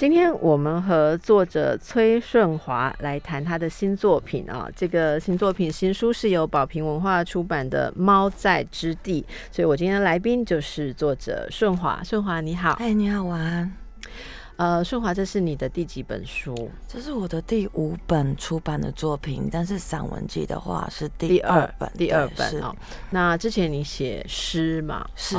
[0.00, 9.20] 今天我们和作者崔顺华来谈他的新作品啊，这个新作品新书是由宝瓶文化出版的《猫在之地》，
[9.54, 12.02] 所以我今天的来宾就是作者顺华。
[12.02, 13.70] 顺华你好，哎，你好，晚安。
[14.56, 16.70] 呃，顺华，这是你的第几本书？
[16.88, 22.74] 这是我的第五本出版的作品，但是散文集的话是第二本，第二本哦。
[23.10, 25.06] 那之前你写诗嘛？
[25.14, 25.36] 是。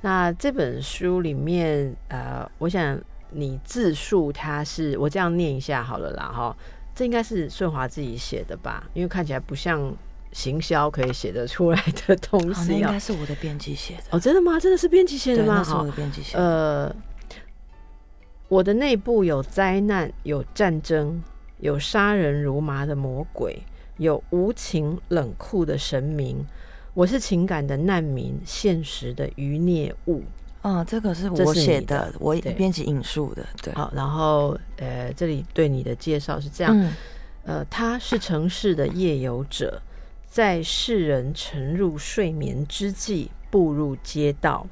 [0.00, 2.98] 那这本书里面，呃，我想。
[3.32, 6.56] 你自述他是我这样念一下好了啦哈，
[6.94, 8.88] 这应该是顺华自己写的吧？
[8.94, 9.94] 因为看起来不像
[10.32, 12.72] 行销可以写得出来的东西。
[12.72, 14.58] 那应该是我的编辑写的哦，真的吗？
[14.58, 15.62] 真的是编辑写的吗？
[15.64, 16.42] 是我的编辑写的。
[16.42, 16.96] 呃，
[18.48, 21.22] 我的内部有灾难，有战争，
[21.58, 23.62] 有杀人如麻的魔鬼，
[23.96, 26.46] 有无情冷酷的神明。
[26.92, 30.24] 我是情感的难民，现实的余孽物。
[30.62, 33.46] 嗯，这个是我写的，我编辑引述的。
[33.62, 36.90] 对，好，然后呃，这里对你的介绍是这样，
[37.44, 39.80] 呃，他是城市的夜游者，
[40.28, 44.66] 在世人沉入睡眠之际，步入街道，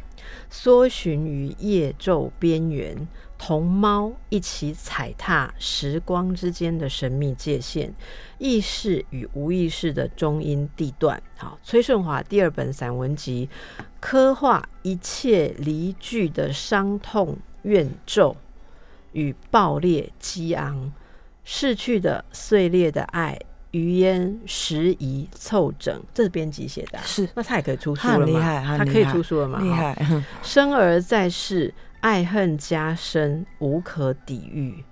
[0.50, 7.92] 搜寻于夜昼边缘，同猫一起踩踏时光之间的神秘界限，
[8.38, 11.22] 意识与无意识的中音地段。
[11.36, 13.48] 好，崔顺华第二本散文集。
[14.00, 18.36] 刻画一切离聚的伤痛、怨咒
[19.12, 20.92] 与爆裂、激昂，
[21.42, 23.36] 逝去的、碎裂的爱，
[23.72, 26.02] 余烟拾遗凑整。
[26.14, 28.76] 这是编辑写的，是那他也可以出书了吗？
[28.78, 29.60] 他可以出书了吗？
[29.60, 29.96] 厉害！
[30.42, 34.84] 生而在世，爱恨加深，无可抵御。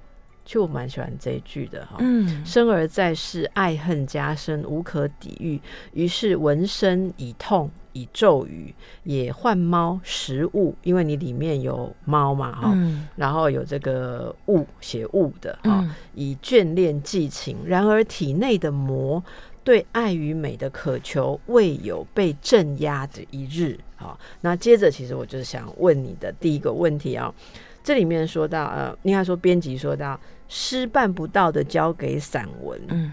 [0.45, 1.97] 就我蛮喜欢这一句的哈。
[1.99, 5.61] 嗯，生而在世，爱恨加深，无可抵御。
[5.93, 7.71] 于是闻声以痛。
[7.97, 8.75] 以咒语
[9.05, 12.77] 也换猫食物，因为你里面有猫嘛哈，
[13.17, 15.83] 然后有这个物写物的哈，
[16.15, 17.57] 以眷恋寄情。
[17.65, 19.23] 然而体内的魔
[19.65, 23.79] 对爱与美的渴求未有被镇压的一日。
[23.97, 27.33] 好，那接着其实我就是想问你的第一个问题啊，
[27.83, 33.11] 这里面说到呃，应该说编辑说到诗办不到的交给散文，嗯，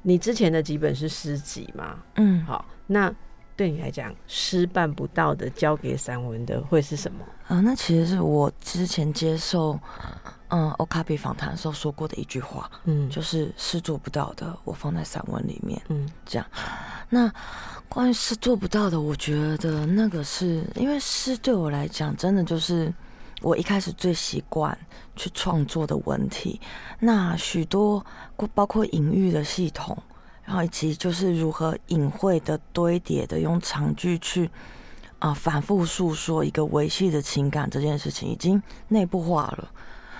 [0.00, 2.02] 你之前的几本是诗集嘛？
[2.16, 3.14] 嗯，好，那。
[3.54, 7.24] 对你来讲，诗办不到的，交给散文的会是什么？
[7.48, 9.78] 啊，那其实是我之前接受
[10.48, 16.46] 嗯 O 卡比访谈时候说过的一句话，嗯，就是诗做不到的，我放在散文里面，嗯，这样。
[17.10, 17.30] 那
[17.88, 22.92] 关于诗做不到的，我觉得那个是因为诗对我来讲，真的就是
[23.42, 24.76] 我一开始最习惯
[25.14, 26.58] 去创作的文体。
[26.98, 28.04] 那许多
[28.54, 29.96] 包括隐喻的系统。
[30.52, 34.50] 然后以及就是如何隐晦的堆叠的用长句去
[35.18, 39.70] 啊反复诉说一个维系的情感这件事情已经内部化了，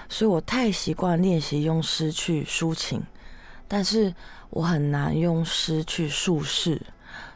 [0.08, 3.02] 所以我太习惯练习用诗去抒情，
[3.68, 4.14] 但是
[4.48, 6.80] 我很难用诗去述事，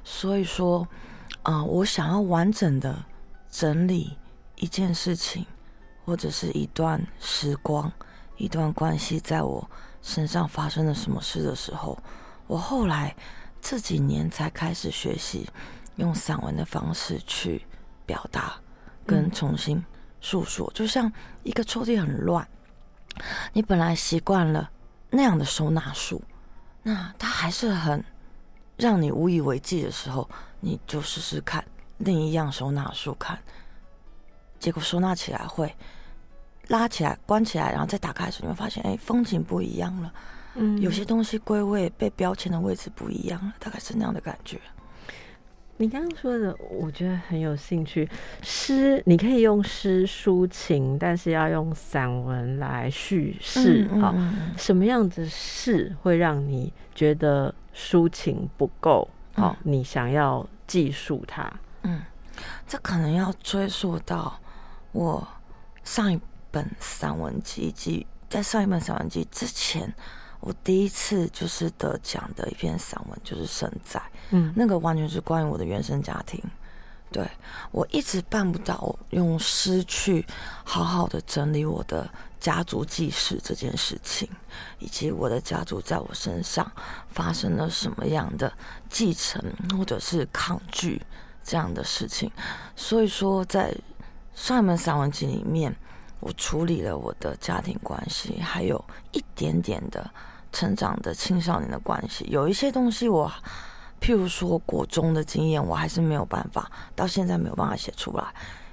[0.03, 0.89] 所以说
[1.43, 3.05] 啊我想要完整的
[3.51, 4.17] 整理
[4.55, 5.45] 一件事情
[6.07, 7.93] 或者是一段时光
[8.39, 9.71] 一段关系在我
[10.01, 11.99] 身上发生了什么事的时候。
[12.47, 13.15] 我后来
[13.61, 15.49] 这几年才开始学习
[15.97, 17.67] 用散文的方式去
[18.05, 18.55] 表达
[19.05, 19.85] 跟重新
[20.21, 21.13] 诉说，就像
[21.43, 22.47] 一个抽屉很乱，
[23.53, 24.71] 你本来习惯了
[25.11, 26.23] 那样的收纳术，
[26.83, 28.05] 那它还是很
[28.77, 30.29] 让你无以为继的时候，
[30.61, 31.65] 你就试试看
[31.99, 33.39] 另一样收纳术，看
[34.61, 35.75] 结果收纳起来会
[36.69, 40.13] 拉起来、关起来，然后再打开的时候，你会发现，哎，风景不一样了。
[40.57, 44.59] 嗯，有些东西归位被标签的位置不一样了，大概是那样的感觉。
[45.79, 48.09] 你刚刚说的，我觉得很有兴趣。
[48.41, 53.87] 诗，你可以用诗抒情，但是要用散文来叙事。
[54.01, 54.15] 好，
[54.57, 59.07] 什么样的事会让你觉得抒情不够？
[59.35, 61.53] 好，你想要记述它？
[61.83, 62.01] 嗯，
[62.67, 64.41] 这可能要追溯到
[64.93, 65.29] 我
[65.85, 66.19] 上一
[66.51, 69.95] 本散文集及在上一本散文集之前。
[70.41, 73.99] 我第一次就是得奖的一篇散文，就是《生在》，
[74.31, 76.43] 嗯，那个完全是关于我的原生家庭。
[77.13, 77.25] 对
[77.71, 80.27] 我一直办不到用诗去
[80.65, 82.11] 好好的整理我的
[82.41, 84.29] 家族记事这件事情，
[84.81, 86.71] 以及我的家族在我身上
[87.09, 88.53] 发生了什么样的
[88.91, 89.41] 继承
[89.71, 91.01] 或者是抗拒，
[91.45, 92.31] 这样的事情。
[92.75, 93.73] 所以说，在
[94.35, 95.75] 上一门散文集里面，
[96.21, 98.83] 我处理了我的家庭关系，还有
[99.13, 100.09] 一点点的
[100.53, 102.27] 成长的青少年的关系。
[102.29, 103.31] 有一些东西，我
[104.01, 108.25] 譬如说国中的经验，我还是没有办法，到现在没有办法写出来，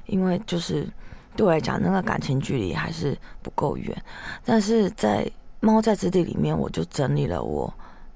[0.06, 0.88] 因为就是
[1.36, 4.04] 对我来讲，那个感情距离还是不够远。
[4.45, 5.30] 但是在
[5.60, 7.74] 猫在之地里面，我就整理了我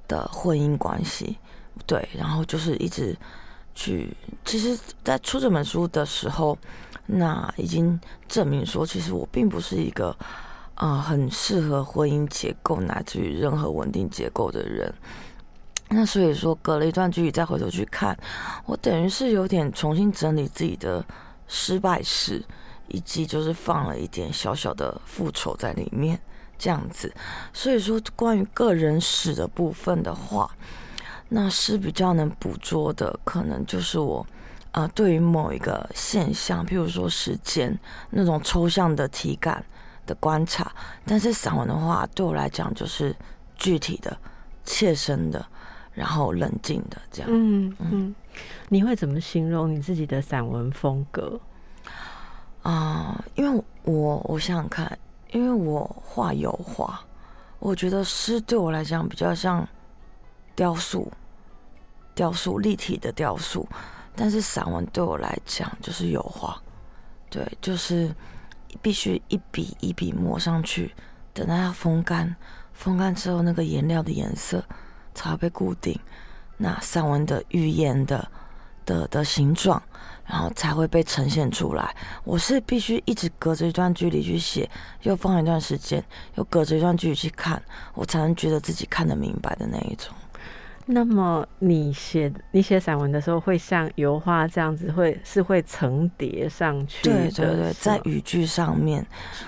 [0.08, 1.38] 的婚姻关系，
[1.86, 3.18] 对，然后就是一直
[3.76, 4.16] 去。
[4.46, 6.58] 其实，在出这本书的时候，
[7.08, 10.16] 那已经证明说，其实我并不是一个
[10.76, 14.94] 啊很适合婚姻结构乃至于任何稳定结构的人。
[15.90, 18.16] 那所以说，隔了一段距离再回头去看，
[18.66, 21.04] 我等于是有点重新整理自己的
[21.48, 22.44] 失败史，
[22.90, 26.20] 以及就是放了一点小小的复仇在里面。
[26.60, 27.14] 这样子，
[27.54, 30.50] 所以说关于个人史的部分的话，
[31.30, 34.26] 那是比较能捕捉的，可能就是我，
[34.78, 37.76] 呃，对于某一个现象，譬如说时间
[38.12, 39.66] 那种抽象的体感
[40.06, 40.72] 的观察。
[41.04, 43.16] 但是散文的话，对我来讲就是
[43.56, 44.16] 具体的、
[44.64, 45.44] 切身的，
[45.94, 47.30] 然后冷静的这样。
[47.34, 48.14] 嗯嗯，
[48.70, 51.42] 你会怎么形容你自己的散文风格？
[52.62, 54.96] 啊，因为我我想想看。
[55.32, 57.02] 因为我画油画，
[57.58, 59.68] 我觉得诗对我来讲比较像
[60.56, 61.12] 雕塑，
[62.14, 63.68] 雕塑立体的雕塑。
[64.18, 66.62] 但是散文对我来讲就是油画，
[67.30, 68.14] 对，就是
[68.82, 70.94] 必须一笔一笔抹上去，
[71.34, 72.36] 等到它风干，
[72.74, 74.62] 风干之后那个颜料的颜色
[75.14, 75.98] 才会被固定。
[76.58, 78.30] 那散文的语言的
[78.84, 79.82] 的的形状。
[80.30, 81.96] 然后才会被呈现出来。
[82.26, 84.70] 我是必须一直隔着一段距离去写，
[85.04, 86.04] 又放一段时间，
[86.36, 90.14] 又隔着一段距离去看，我才能觉得自己看得明白的那一种。
[90.88, 97.04] 那么你写你写散文的时候，会像油画这样子，会是会层叠上去？
[97.04, 99.06] 对对对，在语句上面，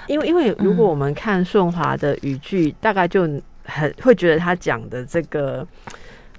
[0.07, 3.21] 因为因为如果我们看顺华的语句，大概就
[3.63, 5.67] 很会觉得他讲的这个。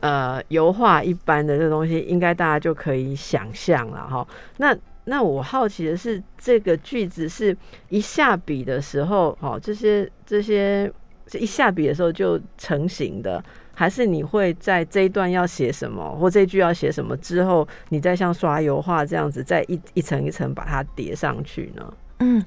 [0.03, 4.27] 呃，油画一般的这东西，应该大家就可以想象了哈。
[4.57, 4.75] 那
[5.05, 7.55] 那我好奇的是，这个句子是
[7.91, 10.91] 一下笔的时候，哦，这些这些
[11.27, 13.45] 这一下笔的时候就成型的，
[13.81, 21.95] 还是你会在这一段要写什么，或这句要写什么之后，你再像刷油画这样子，再一一层一层把它叠上去呢？
[22.19, 22.45] 嗯，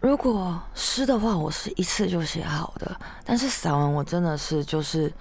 [0.00, 2.90] 如果诗的话，我是一次就写好的，
[3.24, 5.12] 但是散文我真的是就是。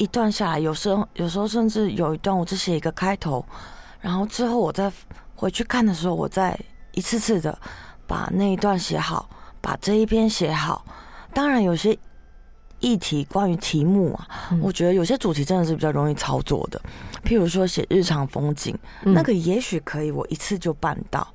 [0.00, 3.44] 一段下来，有时候有时候甚至有一段，我只写一个开头，
[4.00, 4.88] 然后之后我再
[5.34, 6.56] 回去看的时候，我再
[6.92, 7.58] 一次次的
[8.06, 9.28] 把那一段写好，
[9.60, 10.84] 把这一篇写好。
[11.34, 11.98] 当然，有些
[12.80, 14.28] 议题关于题目啊，
[14.60, 16.80] 我觉得有些主题真的是比较容易操作的。
[17.24, 21.26] 譬如说写日常风景，那个也许可以我一次就办到。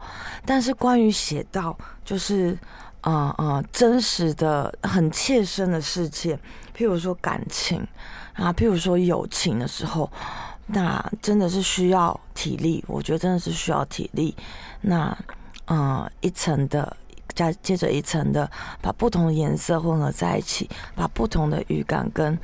[0.46, 2.58] 但是关于写到就是
[3.02, 6.38] 啊啊真实的很切身的事件，
[6.76, 7.86] 譬如说感情。
[8.36, 10.12] 啊，譬如说友情的时候，
[10.66, 14.36] 那真的是需要体力，我觉得真的是需要体力。
[14.82, 15.16] 那，
[15.68, 16.98] 嗯，一层的
[17.34, 18.50] 加接着一层的，
[18.82, 22.38] 把不同的颜色混合在一起，把不同的语感跟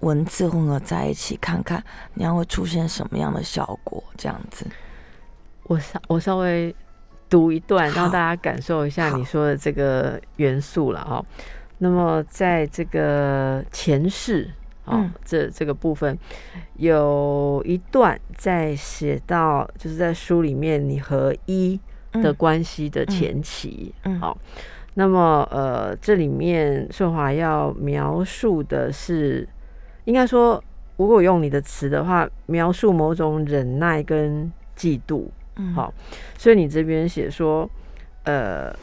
[0.00, 1.82] 文字混合在一起，看看
[2.14, 4.02] 你要会出现什么样的效果。
[4.16, 4.66] 这样子，
[5.64, 6.74] 我稍我稍微
[7.28, 11.24] 读一段，让大家感受一下你说的这个元素了哈。
[11.78, 14.50] 那么，在这个前世。
[14.90, 16.18] 哦，这这个部分
[16.76, 21.78] 有一段在写到，就是在书里面你和一
[22.22, 23.92] 的关系的前期。
[24.04, 24.36] 嗯，好，
[24.94, 29.48] 那么呃，这里面顺华要描述的是，
[30.04, 30.62] 应该说，
[30.96, 35.26] 如果用你的词的话，描述某种忍耐跟嫉妒。
[35.56, 35.92] 嗯，好，
[36.36, 37.68] 所以你这边写说，
[38.24, 38.74] 呃，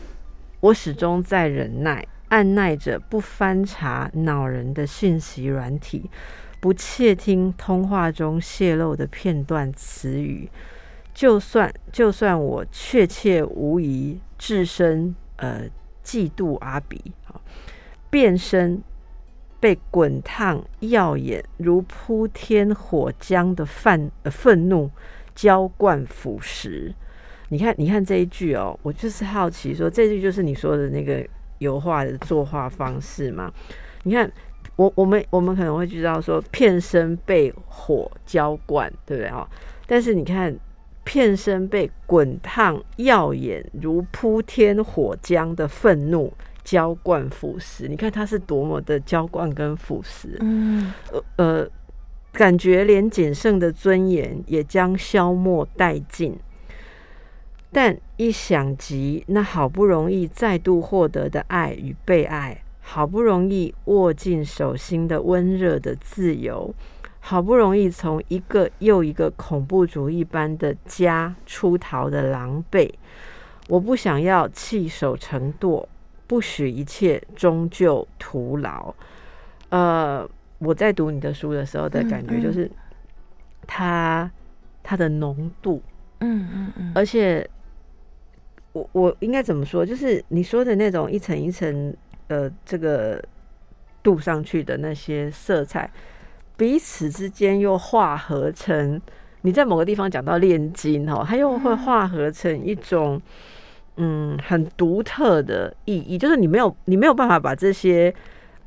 [0.59, 2.05] 我始终在忍耐。
[2.29, 6.09] 按耐着不翻查恼人的信息软体，
[6.59, 10.49] 不窃听通话中泄露的片段词语。
[11.15, 15.63] 就算就算我确切无疑置身呃
[16.03, 17.01] 嫉妒阿比，
[18.11, 18.83] 变身
[19.59, 24.91] 被滚烫耀眼如铺天火浆的愤愤怒
[25.33, 26.93] 浇灌腐蚀。
[27.49, 31.25] 你看，你看这一句哦，我就是好奇说，这句就是你说的那个。
[31.59, 33.49] 油画的作画方式吗，
[34.03, 34.29] 你看，
[34.75, 39.49] 我我们我们可能会知道说，片身被火浇灌，对不对啊？
[39.87, 40.53] 但是你看，
[41.05, 46.33] 片身被滚烫耀眼如铺天火浆的愤怒
[46.65, 51.69] 浇灌腐蚀，你看它是多么的浇灌跟腐蚀，嗯，呃呃，
[52.33, 56.37] 感觉连仅剩的尊严也将消磨殆尽。
[57.71, 66.73] 但一想及那好不容易再度获得的爱与被爱，好不容易握进手心的温热的自由，
[67.27, 72.87] 好不容易从一个又一个恐怖主义般的家出逃的狼狈，
[73.67, 75.83] 我不想要弃守成惰，
[76.27, 78.93] 不许一切终究徒劳。
[79.69, 80.29] 呃，
[80.59, 82.69] 我在读你的书的时候的感觉就是，
[83.65, 84.29] 它
[84.83, 85.81] 它的浓度，
[86.19, 87.49] 嗯嗯嗯，而且
[88.71, 89.83] 我我应该怎么说？
[89.83, 91.91] 就是你说的那种一层一层
[92.27, 93.19] 呃，这个
[94.03, 95.89] 镀上去的那些色彩，
[96.57, 99.01] 彼此之间又化合成。
[99.41, 103.21] 你在某个地方讲到炼金哦，它又会化合成一种
[103.97, 108.13] 嗯很独特的意义，就是你没有你没有办法把这些。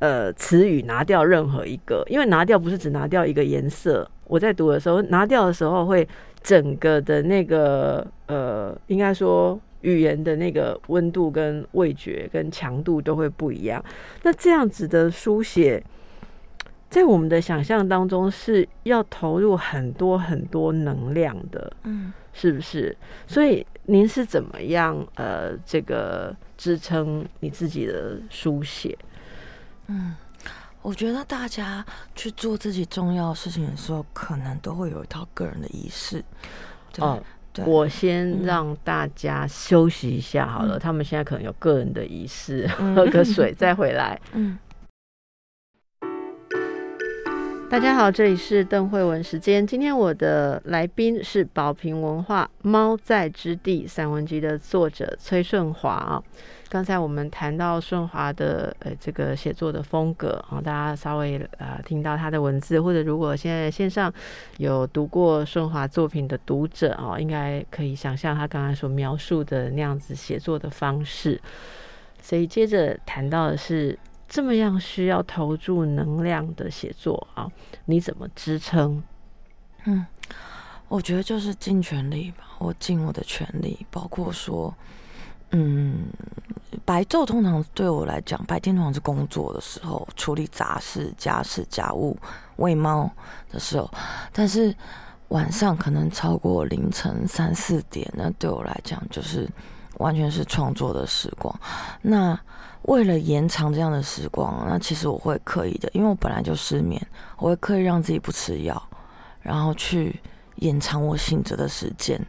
[0.01, 4.09] 呃，词语拿掉任何一个，因为拿掉不是只拿掉一个颜色。
[4.27, 6.07] 我在读的时候，拿掉的时候会
[6.41, 13.83] 整个的那个呃，应该说语言的那个温度跟味觉跟强度都会不一样。
[14.23, 15.83] 那这样子的书写，
[16.89, 22.97] 在我们的想象当中是要投入很多很多能量的，嗯，是不是？
[23.27, 28.97] 所以您是怎么样呃，这个支撑你自己的书写？
[29.85, 30.15] 嗯，
[30.81, 36.23] 我觉得大家去做自己重要事情的时候，可能都会有一套个人的仪式。
[36.97, 37.21] 哦，
[37.65, 44.19] 我先让大家休息一下好了，他们现在可能有个人的仪式，喝个水再回来。
[44.33, 44.57] 嗯。
[47.69, 49.65] 大家好，这里是邓慧文时间。
[49.65, 56.23] 今天我的来宾是宝瓶文化《猫在之地》散文集的作者崔顺华啊。
[56.67, 64.11] 刚才我们谈到顺华的呃这个写作的风格啊，大家稍微呃听到他的文字，或者如果现在线上
[64.57, 71.39] 有读过顺华作品的读者啊，应该可以想象他刚才所描述的那样子写作的方式。
[72.19, 73.95] 所以接着谈到的是。
[74.29, 77.51] 这么样需要投注能量的写作啊，
[77.85, 79.01] 你怎么支撑？
[79.85, 80.05] 嗯，
[80.87, 84.71] 我觉得就是尽全力吧，我尽我的全力，包括说，
[85.49, 86.05] 嗯，
[86.85, 92.15] 白昼通常对我来讲，白天通常是工作的时候，处理杂事、家事、家务、
[92.57, 93.09] 喂猫
[93.49, 93.89] 的时候，
[94.31, 94.75] 但是
[95.29, 99.49] 晚上可能超过凌晨三四点，那对我来讲就是
[99.97, 101.59] 完全是创作的时光。
[102.03, 102.39] 那
[102.83, 106.99] 为了延长这样的时光，那其实我会刻意的，因为我本来就失眠，
[107.37, 108.81] 我会刻意让自己不吃药，
[109.41, 110.19] 然后去
[110.55, 112.19] 延长我醒着的时间，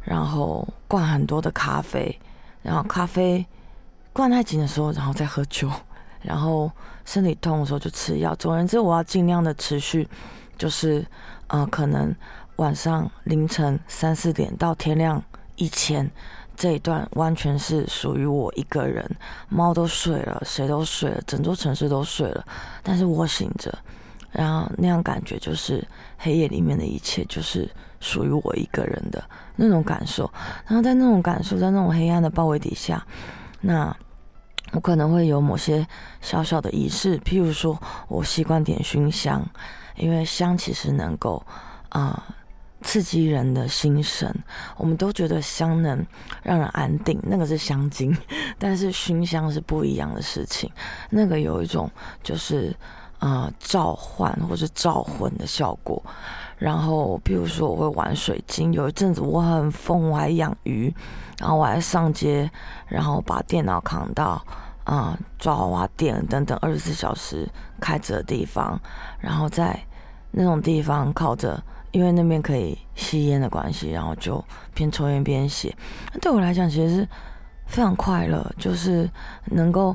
[0.00, 2.18] 然后灌很多的咖啡，
[2.62, 3.44] 然后咖啡
[4.12, 5.70] 灌太紧的时候，然后再喝酒，
[6.22, 6.70] 然后
[7.04, 8.34] 身体痛的时候就吃药。
[8.36, 10.08] 总而言之，我要尽量的持续，
[10.56, 11.04] 就是
[11.48, 12.14] 呃，可能
[12.56, 15.22] 晚上凌晨三四点到天亮
[15.56, 16.10] 以前。
[16.56, 19.04] 这一段完全是属于我一个人，
[19.48, 22.44] 猫都睡了，谁都睡了，整座城市都睡了，
[22.82, 23.76] 但是我醒着，
[24.30, 25.86] 然后那样感觉就是
[26.18, 27.68] 黑夜里面的一切就是
[28.00, 29.22] 属于我一个人的
[29.56, 30.30] 那种感受。
[30.66, 33.04] 然后在那种感受，在那种黑暗的包围底下，
[33.60, 33.96] 那
[34.72, 35.86] 我可能会有某些
[36.20, 37.76] 小小的仪式，譬如说
[38.08, 39.44] 我习惯点熏香，
[39.96, 41.44] 因为香其实能够
[41.88, 42.22] 啊。
[42.82, 44.34] 刺激人的心神，
[44.76, 46.04] 我们都觉得香能
[46.42, 48.16] 让人安定，那个是香精，
[48.58, 50.70] 但是熏香是不一样的事情，
[51.10, 51.90] 那个有一种
[52.22, 52.74] 就是
[53.18, 56.02] 啊召唤或者召魂的效果。
[56.58, 60.94] 然后，比如说我会玩水晶，有一阵子我很疯，我还养鱼，
[61.38, 62.48] 然后我还上街，
[62.86, 64.40] 然后把电脑扛到
[64.84, 67.48] 啊抓娃娃店等等二十四小时
[67.80, 68.80] 开着的地方，
[69.18, 69.80] 然后在
[70.30, 71.62] 那种地方靠着。
[71.92, 74.42] 因为那边可以吸烟的关系，然后就
[74.74, 75.74] 边抽烟边写。
[76.12, 77.08] 那对我来讲，其实是
[77.66, 79.08] 非常快乐，就是
[79.46, 79.94] 能够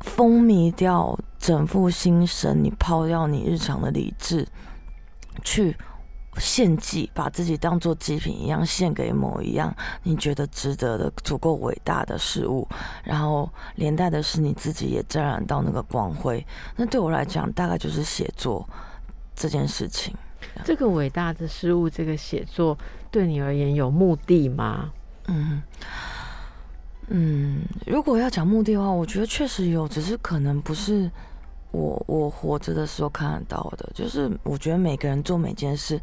[0.00, 4.46] 风靡掉整副心神，你抛掉你日常的理智，
[5.42, 5.74] 去
[6.36, 12.68] 献祭，把自己当做祭品一样献给某一样你觉得值得的、足够伟大的事物，
[13.02, 16.46] 然后连带的是你自己也沾染到那个光辉。
[16.76, 18.68] 那对我来讲，大概就是写作
[19.34, 20.14] 这件事情。
[20.64, 22.76] 这个伟大的事物，这个写作
[23.10, 24.90] 对你而言有目的吗？
[25.28, 25.62] 嗯
[27.08, 31.10] 嗯，如果要讲目的的话，我觉得确实有，只是可能不是
[31.70, 33.88] 我我活着的时候看得到的。
[33.94, 36.00] 就是我觉得每个人做每件事，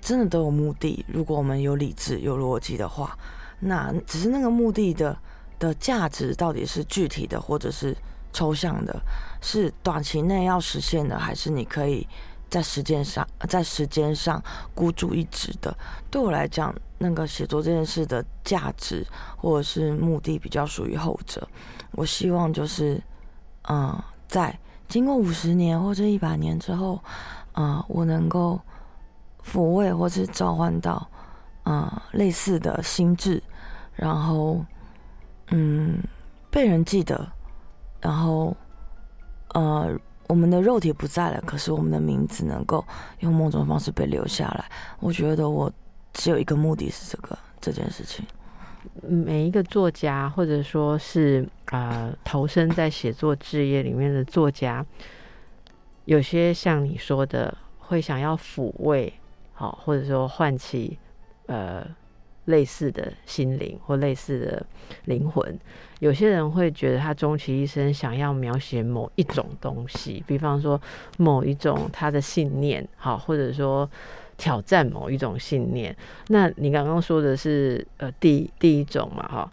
[0.00, 1.04] 真的都有目的。
[1.08, 3.16] 如果我们有理智、有逻辑的话，
[3.60, 5.16] 那只是那个目的的
[5.58, 7.96] 的价值到底是具体的，或者是
[8.32, 9.00] 抽象的，
[9.40, 12.06] 是短期内要实现的，还是你可以？
[12.50, 14.42] 在时间上，在时间上
[14.74, 15.74] 孤注一掷的。
[16.10, 21.46] 对我来讲，那个写作这件事的价值或者是目的比较属于后者。
[21.92, 23.00] 我希望就是，
[23.68, 23.96] 嗯，
[24.28, 27.00] 在经过五十年或者一百年之后，
[27.54, 28.60] 嗯，我能够
[29.44, 31.08] 抚慰或是召唤到，
[31.64, 33.42] 嗯，类似的心智，
[33.94, 34.64] 然后，
[35.50, 36.02] 嗯，
[36.50, 37.26] 被人记得，
[38.00, 38.56] 然后，
[39.54, 39.96] 呃，
[40.30, 42.84] 我们的肉体不在了，可是我们的名字能够
[43.18, 44.64] 用某种方式被留下来。
[45.00, 45.70] 我觉得我
[46.12, 48.24] 只有一个目的是这个这件事情。
[49.02, 54.86] 每一个作家，或者说是啊，投身在写作事业里面的作家，
[56.04, 59.12] 有些像你说的，会想要抚慰，
[59.52, 60.96] 好，或者说唤起
[61.46, 61.84] 呃
[62.50, 64.66] 类似的心灵或类似的
[65.06, 65.58] 灵魂。
[66.00, 70.80] 有些人会觉得他终其一生想要描写某一种东西，比方说
[71.16, 73.88] 某一种他的信念，好，或者说。
[74.40, 75.94] 挑战某一种信念，
[76.28, 79.52] 那你刚刚说的是呃第第一种嘛哈，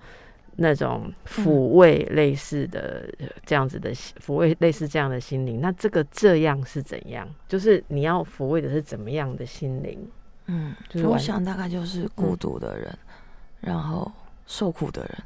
[0.56, 3.04] 那种抚慰类似的
[3.46, 7.28] 这样子的抚慰类似这样的心灵，那这个这样是怎样？
[7.50, 10.08] 就是你要抚慰的是怎么样的心灵？
[10.48, 10.76] 嗯，
[11.06, 12.98] 我想大概就是孤独的人，
[13.62, 14.12] 然后
[14.46, 15.24] 受苦的人，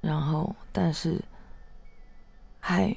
[0.00, 1.20] 然后但是
[2.60, 2.94] 还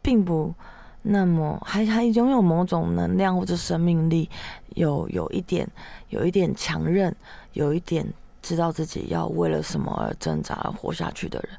[0.00, 0.54] 并不。
[1.02, 4.28] 那么还还拥有某种能量或者生命力，
[4.74, 5.66] 有有一点
[6.10, 7.16] 有一点强韧，
[7.54, 8.06] 有一点
[8.42, 11.58] 知道自己要为了什么而挣扎而活下去的人，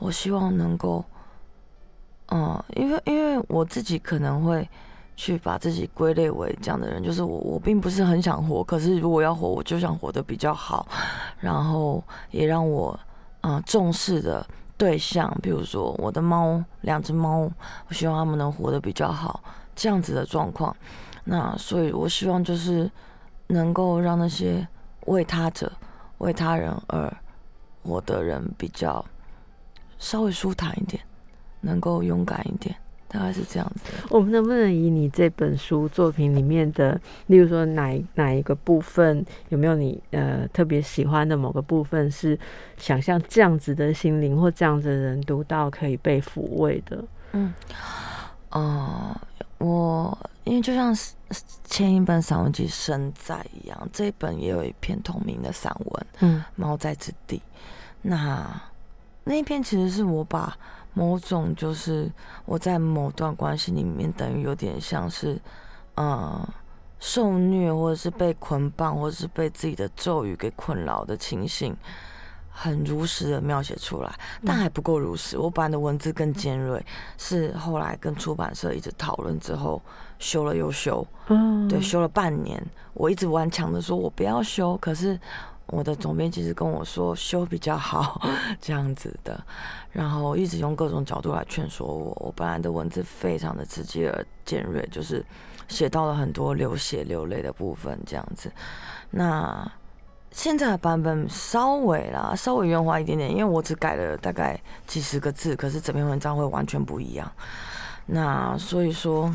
[0.00, 1.04] 我希望能够，
[2.32, 4.68] 嗯，因为因为我自己可能会
[5.20, 10.88] 去把自己归类为这样的人，就是我我并不是很想活，可是如果要活，我就想活得比较好，
[11.40, 12.98] 然后也让我
[13.42, 14.46] 嗯重视的。
[14.80, 17.40] 对象，比如说我的猫，两只猫，
[17.86, 19.44] 我希望它们能活得比较好，
[19.76, 20.74] 这样子的状况。
[21.24, 22.90] 那所以，我希望就是
[23.48, 24.66] 能够让那些
[25.04, 25.70] 为他者、
[26.16, 27.14] 为他人而
[27.82, 29.04] 活的人比较
[29.98, 31.02] 稍微舒坦一点，
[31.60, 32.74] 能够勇敢一点。
[33.12, 33.90] 大概是这样子。
[34.08, 42.38] 我们能不能以你这本书作品里面的，例如说哪哪一个部分，有没有你呃特别喜欢的某个部分，是
[42.76, 47.04] 想象这样子的心灵或这样子的人读到可以被抚慰的？
[47.32, 47.52] 嗯，
[48.50, 49.20] 哦，
[49.58, 50.96] 我因为就像
[51.64, 57.36] 前一本散文集《生在》一样，这一本也有一篇同名的散文，嗯，《猫在之地》。
[58.02, 58.62] 那
[59.24, 60.56] 那一篇其实是我把。
[60.92, 62.10] 某种就是
[62.44, 65.40] 我在某段关系里面，等于有点像是，
[65.94, 66.48] 呃，
[66.98, 71.76] 受虐或者是被捆绑，或者是被自己的咒语给困扰的情形，
[72.50, 74.12] 很如实的描写出来，
[74.44, 75.38] 但还不够如实。
[75.38, 76.84] 我把的文字更尖锐，
[77.16, 79.80] 是后来跟出版社一直讨论之后
[80.18, 82.60] 修了又修，嗯，对，修了半年，
[82.94, 85.18] 我一直顽强的说我不要修，可是。
[85.72, 88.20] 我的总编辑是跟我说修比较好，
[88.60, 89.40] 这样子的，
[89.92, 92.16] 然后一直用各种角度来劝说我。
[92.20, 95.24] 我本来的文字非常的直接而尖锐，就是
[95.68, 98.50] 写到了很多流血流泪的部分，这样子。
[99.10, 99.70] 那
[100.32, 107.30] 现在的版本稍微啦，稍微圆滑一点点，因为我只改了大概几十个字，可是整篇文章会完全不一样。
[108.06, 109.32] 那所以说，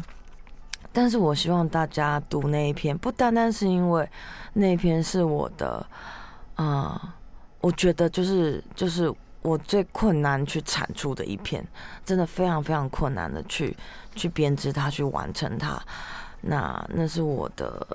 [0.91, 4.09] 但是我希望大家读那一篇，不单单是因为
[4.51, 5.85] 那一篇是我的。
[6.55, 7.15] 啊，
[7.61, 11.65] 我觉得就是就是我最困难去产出的一篇，
[12.03, 13.75] 真的非常非常困难的去
[14.15, 15.81] 去编织它，去完成它。
[16.41, 17.85] 那那是我的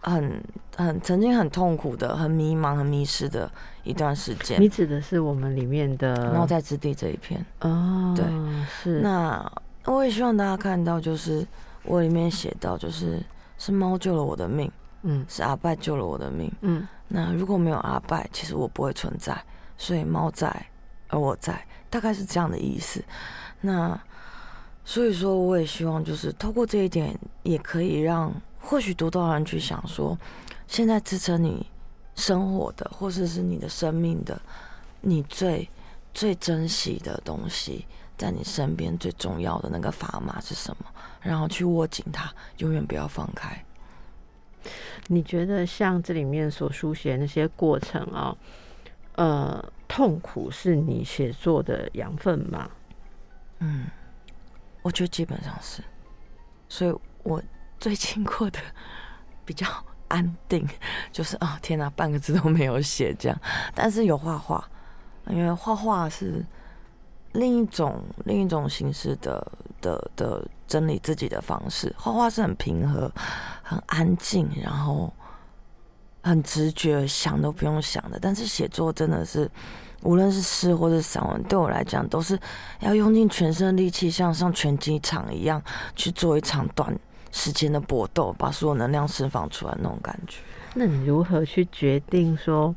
[0.00, 0.42] 很
[0.76, 3.50] 很曾经很痛苦的、很迷茫、很迷失的
[3.84, 4.60] 一段时间。
[4.60, 8.24] 你指的是我们里面的《猫在之地》这一篇哦，对，
[8.66, 9.00] 是。
[9.00, 9.50] 那
[9.84, 11.46] 我也希望大家看到，就是
[11.84, 13.22] 我里面写到，就是
[13.58, 14.70] 是猫救了我的命，
[15.02, 16.86] 嗯，是阿拜救了我的命，嗯。
[17.14, 19.36] 那如果没有阿拜，其实我不会存在。
[19.76, 20.66] 所以猫在，
[21.08, 23.04] 而我在，大概是这样的意思。
[23.60, 24.00] 那
[24.84, 30.16] 所以说，我也希望就是透过这一点，也可以让或许读到人去想说，
[30.66, 31.66] 现在支撑你
[32.14, 34.40] 生活的，或者是你的生命的，
[35.00, 35.68] 你最
[36.14, 40.86] 最珍惜的东西，在你身边最重要的那个砝码是什么？
[41.20, 43.64] 然后去握紧它，永远不要放开。
[45.08, 48.36] 你觉得像这里面所书写那些过程啊，
[49.16, 52.70] 呃，痛苦是你写作的养分吗？
[53.58, 53.86] 嗯，
[54.82, 55.82] 我觉得基本上是，
[56.68, 57.42] 所以我
[57.78, 58.58] 最近过得
[59.44, 59.66] 比较
[60.08, 60.66] 安定，
[61.10, 63.40] 就是啊，天哪，半个字都没有写这样，
[63.74, 64.68] 但是有画画，
[65.28, 66.44] 因为画画是
[67.32, 70.48] 另一种另一种形式的的的。
[70.72, 71.94] 整理自己的方式。
[71.98, 73.12] 画画是很平和、
[73.62, 75.12] 很安静，然后
[76.22, 78.18] 很直觉，想都不用想的。
[78.18, 79.50] 但是写作真的是，
[80.00, 82.38] 无论是诗或者散文，对我来讲都是
[82.80, 85.62] 要用尽全身力气，像上拳击场一样
[85.94, 86.98] 去做一场短
[87.32, 90.38] 时间的搏斗，把所有能量释放出来那种感觉。
[90.74, 92.74] 那你如何去决定说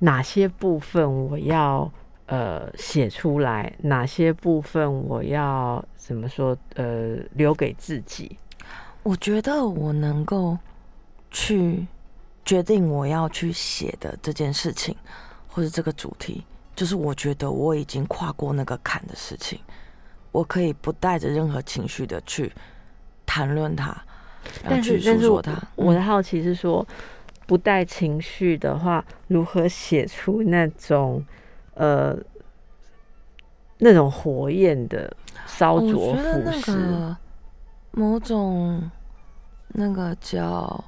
[0.00, 1.88] 哪些部分我要？
[2.28, 6.54] 呃，写出来哪些部分我要怎么说？
[6.74, 8.38] 呃，留给自己。
[9.02, 10.58] 我觉得我能够
[11.30, 11.86] 去
[12.44, 14.94] 决定我要去写的这件事情，
[15.48, 16.44] 或者这个主题，
[16.76, 19.58] 就是我觉得我已经跨过那个坎的事情，
[20.30, 22.52] 我可以不带着任何情绪的去
[23.24, 23.96] 谈论它，
[24.62, 25.54] 但是诉说它。
[25.76, 26.86] 我的好奇是说，
[27.46, 31.24] 不带情绪的话，如何写出那种？
[31.78, 32.16] 呃，
[33.78, 36.22] 那种火焰的烧灼腐
[36.60, 37.16] 蚀，
[37.92, 38.90] 某种
[39.68, 40.84] 那个叫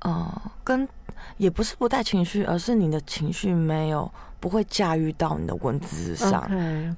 [0.00, 0.88] 呃，跟
[1.36, 6.48] 也不是不带情绪，而是你的情绪没有不会驾驭到你的文字上。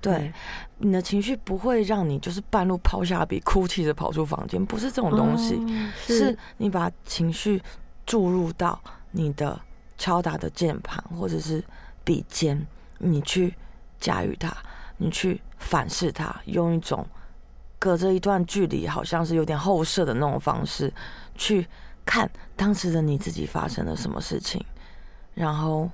[0.00, 0.32] 对，
[0.78, 5.60] 你的情绪不会让你就是半路抛下笔，哭泣着跑出房间，不是这种东西，
[5.96, 7.60] 是你把情绪
[8.06, 8.78] 注入到
[9.10, 9.58] 你的
[9.96, 11.64] 敲打的键盘或者是
[12.04, 12.64] 笔尖。
[12.98, 13.54] 你去
[13.98, 14.56] 驾驭它，
[14.96, 17.06] 你去反噬它，用一种
[17.78, 20.92] 隔着一段距离，好像是有点后射的那种方式，
[21.34, 21.66] 去
[22.04, 24.64] 看当时的你自己发生了什么事情，
[25.34, 25.88] 然后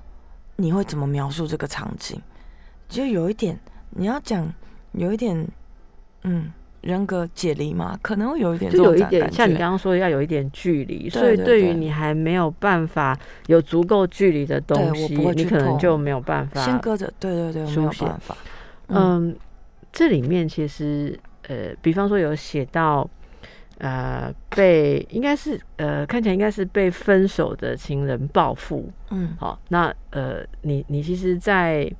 [0.55, 2.21] 你会怎么描述这个场景？
[2.87, 3.59] 就有一点，
[3.91, 4.51] 你要讲
[4.91, 5.47] 有一点，
[6.23, 6.51] 嗯。
[6.85, 11.09] 人格解离嘛，可能会有一点，就有一点像你刚刚说的，要有一点距离。
[11.09, 13.17] 所以对于你还没有办法
[13.47, 17.11] 有足够距离的东西，你可能就没有办法先搁着。
[17.19, 18.37] 对对对，没有办法。
[18.89, 19.35] 嗯，
[19.91, 23.09] 这里面其实呃，比方说有写到
[23.79, 28.87] 呃，被应该是呃，看起来应该是被分手的情人报复。
[29.09, 31.91] 嗯，好，那呃，你你其实，在。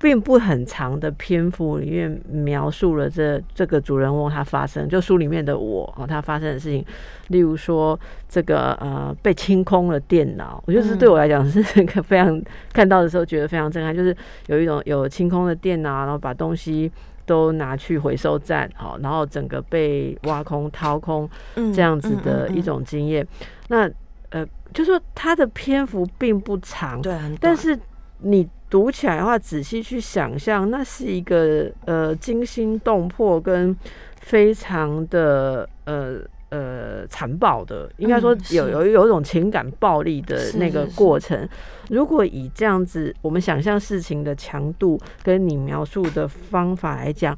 [0.00, 6.84] 并不很长的篇幅里面描述了这这个主人翁他发生就书里面的我哦他发生的事情，
[7.28, 12.40] 例如说这个呃被清空了电脑，我就是对我来讲是 一个非常
[12.72, 16.88] 看到的时候觉得非常震撼，就是有一种有清空的电脑，然后把东西
[17.26, 21.28] 都拿去回收站，好，然后整个被挖空掏空
[21.74, 23.26] 这样子的一种经验。
[23.66, 23.90] 那
[24.30, 27.76] 呃，就说它的篇幅并不长，对，但是
[28.20, 28.48] 你。
[28.70, 33.74] 读起来的话，仔细去想象，那是一个呃惊心动魄跟
[34.20, 36.18] 非常的呃
[36.50, 41.48] 呃残暴的，应该说有有有一种情感暴力的那个过程。
[41.88, 47.36] 如果以这样子我们想象事情的强度跟你描述的方法来讲，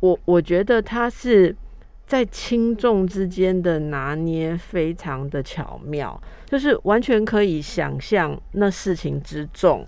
[0.00, 1.54] 我我觉得它是
[2.06, 9.86] 在轻重之间的拿捏非常的巧妙，就是完全可以想象那事情之重。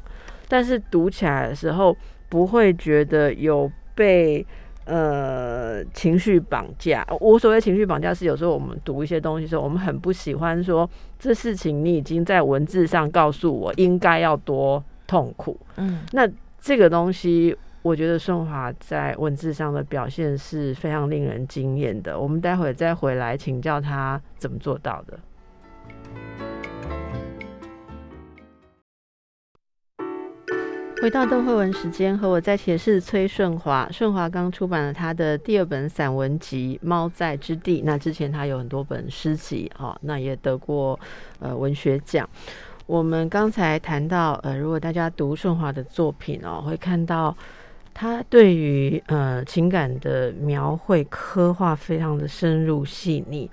[0.52, 1.96] 但是读起来的时候，
[2.28, 4.46] 不会觉得有被
[4.84, 7.02] 呃情绪绑架。
[7.20, 10.86] 我所谓情绪绑架，是有时候我们读一些东西的时候，我们很不喜欢说
[11.18, 15.58] 这事情你已经在文字上告诉我应该要多痛苦。
[15.76, 16.28] 嗯，那
[16.60, 22.20] 这个东西，我觉得顺华在文字上的表现是非常令人惊艳的。
[22.20, 25.18] 我们待会再回来请教他怎么做到的。
[31.02, 33.88] 回到邓慧文时间，和我在一起的是崔顺华。
[33.90, 40.96] 顺华刚出版了他的第二本散文集《猫在之地》，那之前他有很多本诗集，哈，那也得过
[41.40, 42.28] 呃文学奖。
[42.86, 47.36] 我们刚才谈到，呃，如果大家读顺华的作品哦，会看到
[47.92, 53.50] 他对于呃情感的描绘刻画非常的深入细腻。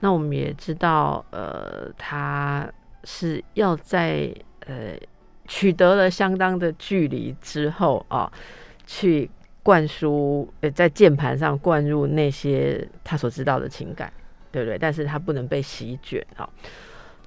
[0.00, 2.70] 那我们也知道，呃，他
[3.04, 4.30] 是要在
[4.66, 4.92] 呃。
[5.52, 8.32] 取得了相当的距离之后啊，
[8.86, 9.28] 去
[9.64, 14.12] 灌输呃在键盘上灌入那些他所知道的情感，
[14.52, 14.78] 对不对？
[14.78, 16.48] 但是他不能被席卷啊。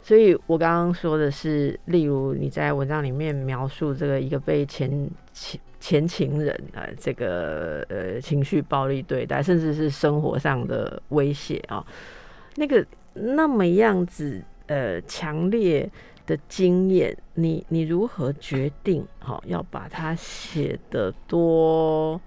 [0.01, 4.89] 所以我刚刚说的是，例如你在文章里面描述这个一个被前
[5.33, 11.85] 前前情人啊，这个呃情绪暴力对待，甚至是生活上的威胁啊，
[12.55, 15.91] 那个那么样子呃强烈。
[16.25, 19.05] 的经验，你你如何决定？
[19.19, 22.19] 好，要把它写的多，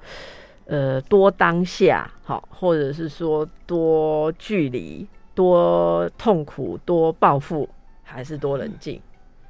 [0.66, 7.68] 呃，多当下，好，或者是说多距离、多痛苦、多报复，
[8.02, 9.00] 还是多冷静？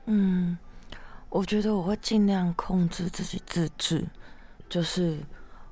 [0.06, 0.56] 嗯，
[1.28, 4.04] 我觉得我会尽量控制自己自制，
[4.68, 5.18] 就是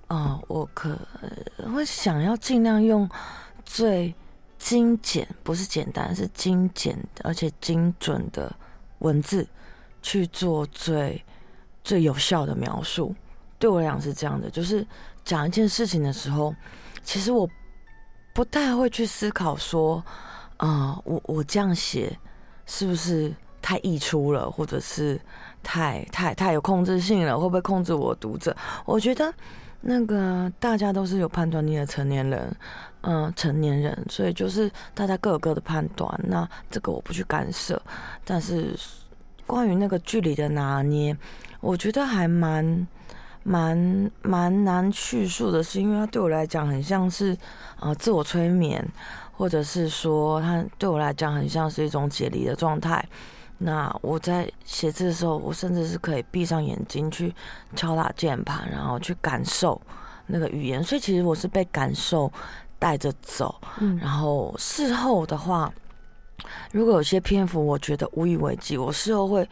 [0.09, 0.99] 啊，我可
[1.75, 3.09] 会想要尽量用
[3.65, 4.15] 最
[4.59, 8.55] 精简，不是简单，是精简而且精准的
[9.05, 9.47] 文字
[10.03, 11.25] 去做最
[11.85, 13.15] 最有效的描述。
[13.59, 14.85] 对我来讲是这样的，就是
[15.25, 16.55] 讲一件事情的时候，
[17.03, 17.49] 其实我
[18.35, 20.03] 不太会去思考说，
[20.57, 22.19] 啊，我我这样写
[22.67, 25.21] 是不是太溢出了，或者是
[25.63, 28.57] 太太太有控制性了，会不会控制我读者？
[28.85, 29.33] 我觉得。
[29.87, 32.57] 那个大家都是有判断力的成年人，
[33.07, 36.21] 嗯，成年人，所以就是大家各有各的判断。
[36.25, 37.81] 那这个我不去干涉，
[38.25, 38.75] 但是
[39.47, 41.15] 关于那个距离的拿捏，
[41.61, 42.87] 我觉得还蛮
[43.43, 47.37] 蛮蛮难叙述的，是因为它对我来讲很像是
[47.79, 48.83] 啊自我催眠，
[49.33, 53.07] 或者是说它对我来讲很像是一种解离的状态。
[53.59, 57.35] 那我在写字的时候，我甚至是可以闭上眼睛去
[57.77, 59.81] 敲打键盘，然后去感受
[60.27, 60.83] 那个语言。
[60.83, 62.31] 所以其实我是被感受
[62.85, 63.59] 带着走。
[63.81, 65.73] 嗯，然后事后的话，
[66.71, 69.49] 如果有些篇幅我觉得无以为继，我事后会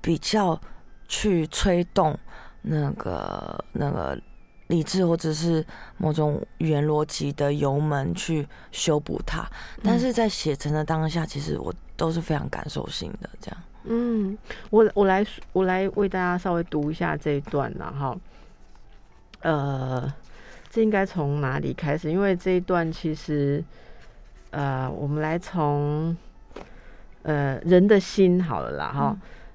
[0.00, 0.60] 比较
[1.06, 2.18] 去吹动
[2.60, 4.18] 那个那个
[4.66, 5.64] 理智或者是
[5.96, 9.48] 某种语言逻辑的油门去修补它。
[9.80, 11.72] 但是在写成的当下，其实我。
[11.94, 13.62] 都是非常感受性的，这样。
[13.84, 14.36] 嗯，
[14.70, 18.16] 我我来我来为大家稍微读一下这一段了哈。
[19.42, 20.12] 呃，
[20.72, 22.10] 这应该从哪里开始？
[22.10, 23.62] 因为这一段其实，
[24.52, 26.16] 呃，我们来从
[27.24, 29.14] 呃人的心好了啦哈。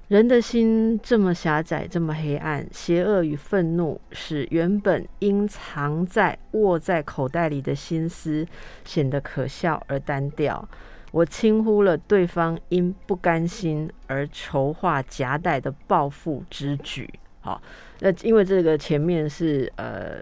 [0.10, 8.46] 人的心这么狭窄，这么黑暗，邪恶与愤怒使原本应藏在握在口袋里的心思
[8.86, 10.70] 显得可笑而单调。
[11.12, 17.10] 我轻忽了对方因不甘心而筹划夹带的报复之举。
[17.42, 17.60] 好，
[18.02, 20.22] 那因为这个前面是呃呃，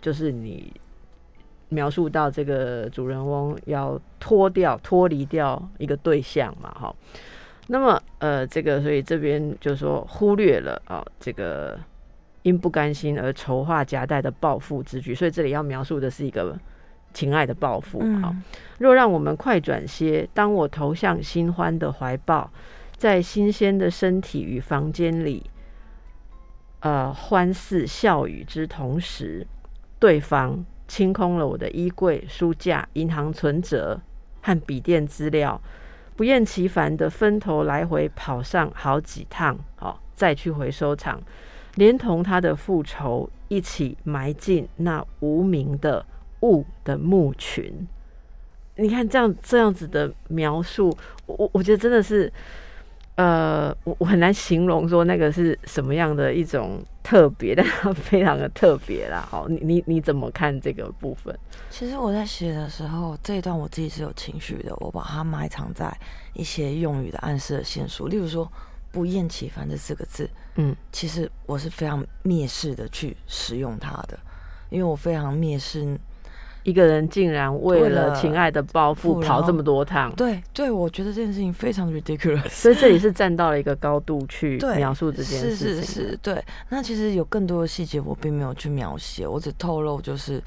[0.00, 0.72] 就是你
[1.68, 6.94] 描述到这个主人翁要脱掉、脱离掉一个对象嘛，哈。
[7.68, 11.78] 那么呃，这个所以这边就说忽略了啊，这个
[12.42, 16.58] 因不甘心而筹划夹带的报复之举，所以这里要描述的是一个。
[17.14, 18.34] 情爱的报复，好。
[18.78, 22.50] 若让我们快转些，当我投向新欢的怀抱，
[22.96, 25.44] 在新鲜的身体与房间里，
[26.80, 29.46] 呃，欢似笑语之同时，
[30.02, 34.00] 对方清空了我的衣柜、书架、银行存折
[34.40, 35.60] 和笔电资料，
[36.16, 41.22] 不厌其烦的分头来回跑上好几趟，好，再去回收厂，
[41.76, 46.04] 连同他的复仇一起埋进那无名的。
[46.44, 47.86] 物的墓群，
[48.74, 50.92] 你看这样这样子的描述，
[51.26, 52.32] 我我觉得真的是，
[53.16, 59.24] 呃，我我很难形容说那个是什么样的一种特别，但它非常的特别啦。
[59.30, 61.38] 好，你你你怎么看这个部分？
[61.68, 65.94] 其实我在写的时候，这一段我自己是有情绪的，我把它埋藏在
[66.32, 68.50] 一些用语的暗示的线索，例如说
[68.90, 74.18] “不厌其烦”这四个字，嗯，其实我是非常蔑视的去使用它的，
[74.70, 75.98] 因为我非常蔑视。
[76.64, 85.56] 一个人竟然为了情爱的报复跑这么多趟，对对，我觉得这件事情非常 ridiculous， 所以这里是站到了一个高度去 描述这件事情。
[85.56, 86.44] 是是是，对。
[86.68, 90.40] 那其实有更多的细节我并没有去描写，我只透露就是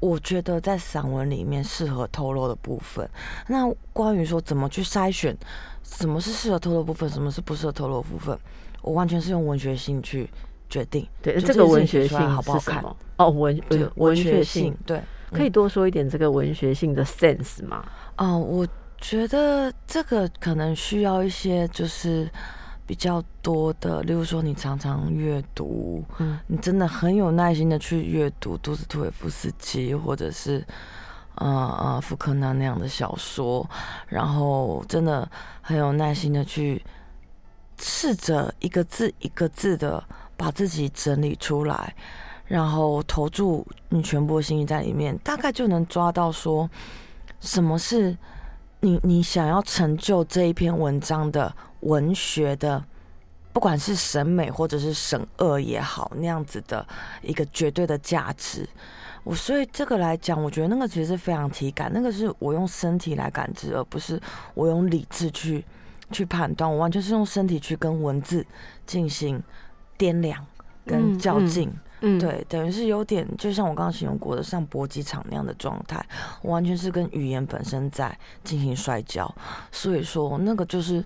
[0.00, 3.08] 我觉得在散文里面适合透露的部分。
[3.48, 5.34] 那关于说怎么去筛选
[5.82, 8.38] 什么是适合透露部分，什么是不适合透露部分，
[8.82, 10.28] 我完全是用文学性去
[10.68, 11.06] 决定。
[11.22, 12.84] 对，这个文学性好不好看？
[13.16, 13.58] 哦，文
[13.94, 15.00] 文学性对。
[15.34, 17.84] 可以多说一点这个文学性的 sense 吗？
[18.16, 18.66] 啊，我
[18.98, 22.30] 觉得这个可能需要一些就是
[22.86, 30.64] 比较多的，例如说你常常阅读，嗯，你真的很有耐心的去阅读杜斯托耶夫斯基或者是
[31.34, 33.68] 呃呃福克纳那样的小说，
[34.06, 35.28] 然后真的
[35.60, 36.82] 很有耐心的去
[37.78, 40.02] 试着一个字一个字的
[40.36, 41.94] 把自己整理出来。
[42.46, 46.68] 然后投注你全部的心意在里面，大概就能抓到说，
[47.40, 48.16] 什么是
[48.80, 52.84] 你你想要成就这一篇文章的文学的，
[53.52, 56.86] 不管是审美或者是审恶也好，那样子的
[57.22, 58.68] 一个绝对的价值。
[59.22, 64.20] 我所以这个来讲，我觉得那个其实是非常体感，那个是我用身体来感知，而不是
[64.52, 65.64] 我用理智去
[66.10, 66.70] 去判断。
[66.70, 68.44] 我完全是用身体去跟文字
[68.84, 69.42] 进行
[69.96, 70.44] 掂量
[70.84, 71.70] 跟较劲。
[71.70, 71.80] 嗯，
[72.18, 76.04] 对，等于是有点，就像我刚刚形容过的，像搏击场那样的状态，
[76.42, 79.32] 完全是跟语言本身在进行摔跤。
[79.72, 81.04] 所以说，那个就是，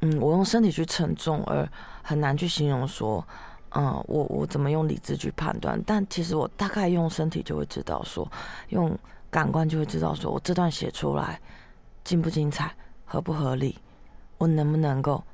[0.00, 1.66] 嗯，我用身体去承重，而
[2.02, 3.26] 很难去形容说，
[3.70, 5.80] 嗯，我我怎么用理智去判断？
[5.86, 8.30] 但其实我大概用身体就会知道，说
[8.68, 8.96] 用
[9.30, 11.40] 感官就会知道，说我这段写出来
[12.04, 12.70] 精不精彩，
[13.04, 13.78] 合不合理，
[14.38, 15.24] 我能不能够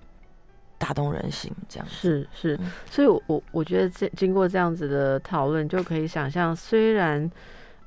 [0.80, 1.52] 打动人心？
[1.68, 2.58] 这样是是，
[2.90, 7.30] 所以，我我觉得这经过这样子的讨论，就可以想象，虽然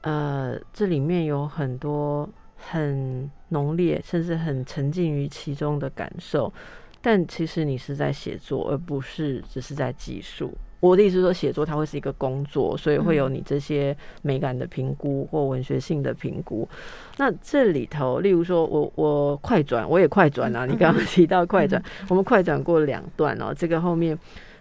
[0.01, 6.53] 呃这里面有很多很浓烈，甚至很沉浸于其中的感受。
[7.01, 10.53] 但其实你是在写作，而不是只是在记述。
[10.89, 16.67] 我的意思是说，写作它会是一个工作，所以会有你这些美感的评估或文学性的评估。
[17.15, 20.65] 那这里头，例如说我我快转，我也快转啊。
[20.65, 23.53] 你刚刚提到快转，我们快转过两段哦。
[23.55, 24.17] 这个后面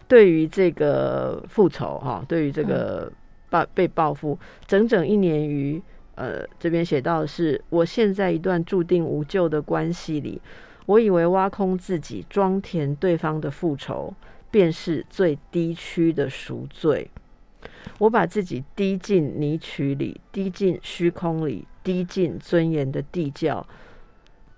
[0.06, 3.10] 对于这个复仇哈，对于这个
[3.50, 5.82] 报被报复，整整一年余，
[6.14, 10.40] 呃，这边写到的是我现在一段注定无救的关系里。
[10.86, 14.12] 我以为挖空自己装填对方的复仇，
[14.52, 17.10] 便是最低区的赎罪。
[17.98, 23.66] 我把自己滴进泥渠里，滴进虚空里，滴进尊严的地窖，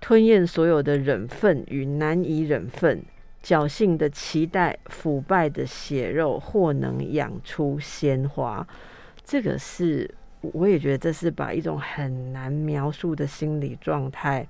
[0.00, 3.02] 吞咽所有的忍愤与难以忍愤，
[3.42, 8.66] 侥幸的期待腐败的血肉或能养出鲜花。
[9.24, 14.46] 这个是，我也觉得这是把一种很难描述的心理状态。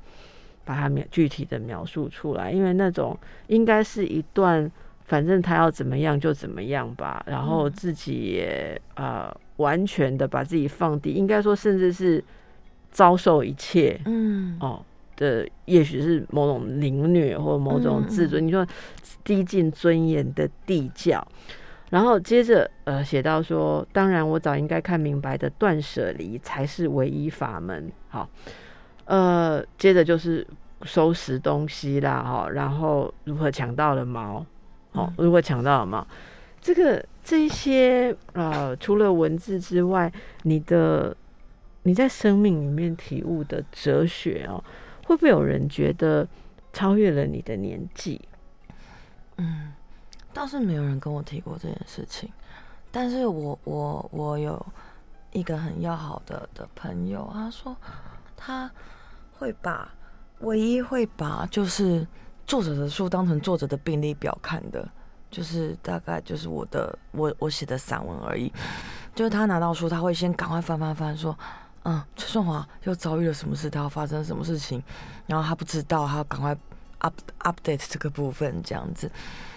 [0.66, 3.14] 把它描具体的描述出来，因为那种
[3.48, 4.72] 应该是一段，
[5.04, 12.22] 反正他要怎么样就怎么样吧，然后自己也啊完全的把自己放低，应该说甚至是
[12.90, 14.56] 遭受一切，嗯。
[14.60, 14.82] 哦
[15.16, 18.66] 的，也许是某种凌虐或某种自尊，你说
[19.22, 21.24] 低进尊严的地窖，
[21.90, 28.28] 然后接着呃写到说，当然我早应该看明白的，断舍离才是唯一法门，好。
[29.04, 30.44] 呃，接着就是
[30.82, 34.44] 收拾东西啦，哈，然后如何抢到了猫，
[34.94, 36.04] 哦，如果抢到了猫，
[36.60, 41.16] 这个这些呃，除了文字之外，你的
[41.82, 44.64] 你在生命里面体悟的哲学哦，
[45.06, 46.26] 会不会有人觉得
[46.72, 48.20] 超越了你的年纪？
[49.36, 49.72] 嗯，
[50.32, 52.30] 倒是没有人跟我提过这件事情，
[52.90, 54.64] 但是我我我有
[55.32, 57.76] 一个很要好的的朋友，他说
[58.36, 58.70] 他。
[59.36, 59.92] 会把
[60.42, 62.06] 唯一会把就是
[62.46, 64.86] 作者的书当成作者的病历表看的，
[65.30, 68.52] 就是大概就是我的我我写的散文而已。
[69.14, 71.36] 就是他拿到书，他会先赶快翻翻翻，说
[71.84, 74.82] 嗯，崔顺华又遭遇了什么事，他要发生什么事情，
[75.26, 76.56] 然后他不知道，他要赶快
[76.98, 79.10] up update 这个部分这样子。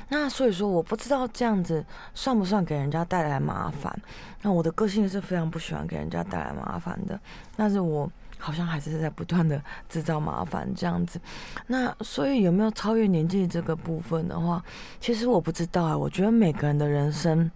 [0.09, 3.99] 那所以说，我不知道这样子算不算给人家带来麻烦。
[4.41, 7.19] 那我的个性是非常不喜欢给人家带来麻烦的，
[7.55, 8.09] 但是我。
[8.37, 11.19] 好像还是在不断的制造麻烦这样子，
[11.67, 14.63] 那所以有没有超越年纪这个部分的话，
[14.99, 15.97] 其实我不知道啊。
[15.97, 17.49] 我觉得每个人的人生，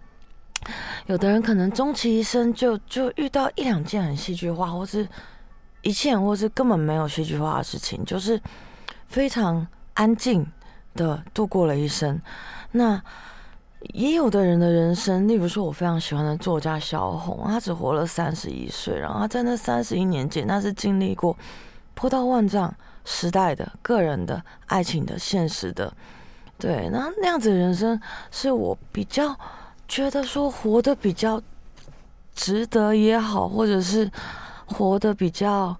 [1.06, 5.08] 有的人可能终其一生就就遇到一两件很戏剧化，或是
[5.82, 8.40] 一件或是根本没有戏剧化的事情，就是
[9.06, 10.46] 非常安静
[10.94, 12.20] 的度过了一生。
[12.72, 13.02] 那。
[13.92, 21.36] 也有的人的人生，例如说，我非常喜欢的作家小红，他只活了三十一岁，然后他在那三十一年间，那是经历过
[21.94, 25.92] 波涛万丈、时代的、个人的、爱情的、现实的，
[26.58, 29.36] 对，那那样子的人生，是我比较
[29.88, 31.42] 觉得说活得比较
[32.34, 34.10] 值得也好，或者是
[34.66, 35.76] 活得比较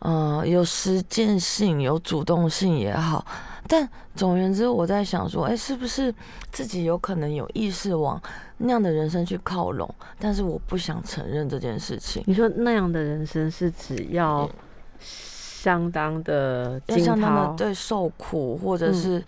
[0.00, 3.24] 呃有实践性、有主动性也好。
[3.68, 6.12] 但总而言之，我在想说，哎，是不是
[6.50, 8.20] 自己有可能有意识往
[8.56, 9.88] 那样的人生去靠拢？
[10.18, 12.20] 但是我不想承认这件事情。
[12.26, 14.50] 你说那样的人生是只要
[14.98, 19.22] 相当的、要相当的对受苦，或者是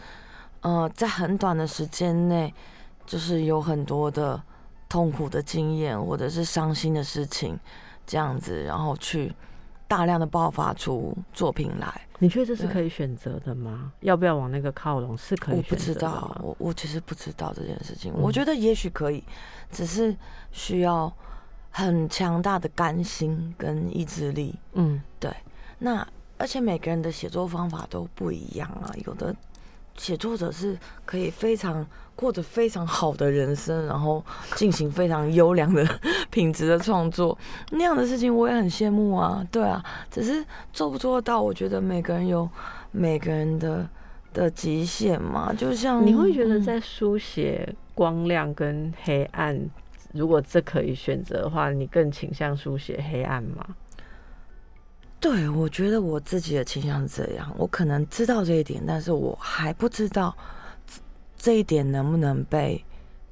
[0.63, 2.53] 呃，在很短的时间内，
[3.07, 4.43] 就是有很多的
[4.89, 7.57] 痛苦的经验，或者是伤心的事情，
[8.05, 9.33] 这样子，然后去。
[9.93, 13.93] 大量的爆发出作品来，你觉得这是可以选择的吗？
[14.01, 15.15] 要不要往那个靠拢？
[15.19, 16.35] 是可以我不知道？
[16.43, 18.11] 我我其实不知道这件事情。
[18.15, 19.23] 我觉得也许可以，
[19.71, 20.17] 只是
[20.51, 21.13] 需要
[21.71, 24.59] 很强大的甘心跟意志力。
[24.73, 25.31] 嗯，对。
[25.79, 26.09] 那
[26.39, 29.37] 而且每个人的写作方法都不一样啊，有的。
[29.97, 34.25] 写作者是可以非常过着非常好的人生，然后
[34.57, 35.87] 进行非常优良的
[36.31, 37.37] 品质的创作，
[37.71, 39.47] 那样的事情我也很羡慕啊。
[39.51, 42.49] 对啊，只是做不做得到，我觉得每个人有
[42.91, 43.89] 每个人的
[44.33, 45.53] 的极限嘛。
[45.53, 49.59] 就像你会觉得在书写光亮跟黑暗，
[50.13, 53.67] 如果这可以选择的话，你更倾向书写黑暗吗？
[55.23, 57.55] 对，我觉得我自己的倾向是这样。
[57.57, 60.37] 我可能知道这一点，但是我还不知道
[61.39, 62.85] 这一点能不能被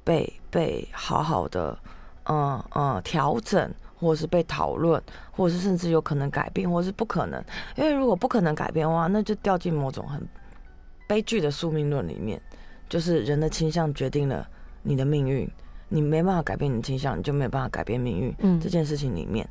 [0.05, 1.77] 被被好好的，
[2.27, 3.69] 嗯嗯调整，
[3.99, 7.43] 或者是被讨论，或者是甚至有可能改变，或是不可能。
[7.75, 10.25] 因为如果不可能改变的话，那就掉进某种很
[11.09, 12.41] 悲剧的宿命论里面，
[12.89, 14.49] 就是人的倾向决定了
[14.83, 15.51] 你的命运。
[15.93, 18.33] 你没办法改变你的倾向，你就没有办法改变命运。
[18.39, 19.47] 嗯，这件事情里面，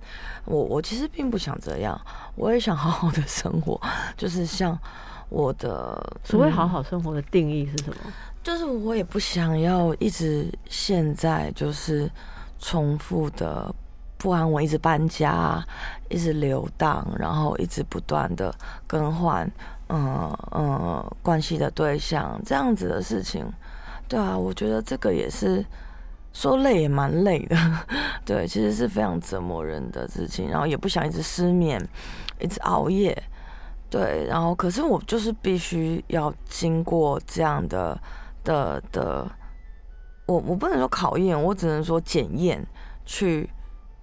[0.46, 2.00] 我我其实并不想这样，
[2.36, 3.80] 我也想好好的生活。
[4.16, 4.80] 就是像
[5.28, 7.98] 我的所谓好好生活的定义是什么？
[8.42, 12.10] 就是我也不想要一直现在就是
[12.58, 13.76] 重复的
[14.18, 15.62] 不安稳，一直搬家，
[16.08, 18.56] 一直流荡，然后一直不断的
[18.88, 19.46] 更换，
[19.90, 23.46] 嗯嗯，关系的对象这样子的事情。
[24.08, 25.66] 对啊，我觉得这个也是。
[26.40, 27.58] 说累也蛮累的，
[28.24, 31.86] 对，其实是非常折磨人的事情，然后也不想一直失眠，
[32.40, 33.12] 一直熬夜，
[33.90, 38.02] 对，然后可是我就是必须要经过这样的
[38.46, 39.30] 的的，
[40.28, 42.66] 我我不能说考验，我只能说检验，
[43.06, 43.50] 去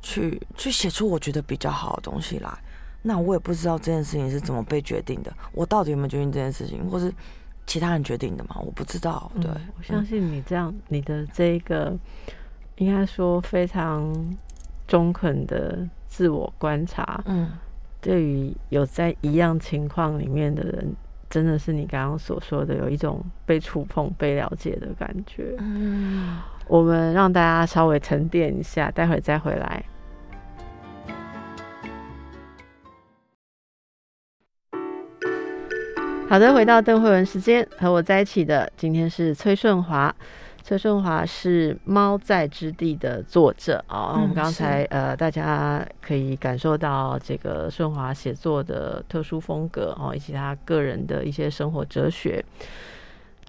[0.03, 2.51] 去去写出我觉得比较好的东西来。
[3.01, 7.11] 那我也不知道这件事情是怎么被决定的，我到底有没有决定这件事情，或是。
[7.67, 9.31] 其他人决定的嘛，我不知道。
[9.41, 11.97] 对，我相信你这样，你的这一个
[12.77, 14.15] 应该说非常
[14.87, 17.51] 中肯的自我观察，嗯，
[18.01, 20.95] 对于有在一样情况里面的人，
[21.29, 25.57] 真的是你刚刚所说的有一种被触碰、被了解的感觉。
[25.59, 26.39] 嗯，
[26.69, 29.85] 我们让大家稍微沉淀一下，待会再回来。
[36.29, 40.15] 好的，回到邓慧文时间，和我在一起的今天是崔顺华。
[40.65, 44.11] 崔顺华是《猫在之地》的作者啊。
[44.15, 52.45] 我们刚才呃，大家可以感受到这个顺华写作的特殊风格哦，以及他个人的一些生活哲学。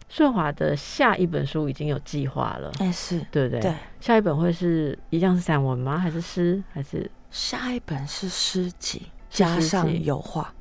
[0.07, 3.59] 顺华的下一本书已经有计划了，哎，是对不对？
[3.59, 5.97] 对，下一本会是一样是散文吗？
[5.97, 6.63] 还是诗？
[6.71, 9.01] 还是下一本是诗集
[9.31, 10.53] 加上油画？